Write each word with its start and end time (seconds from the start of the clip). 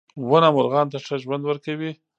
•ونه 0.29 0.49
مرغانو 0.55 0.91
ته 0.93 0.97
ښه 1.05 1.15
ژوند 1.23 1.43
ورکوي. 1.45 1.91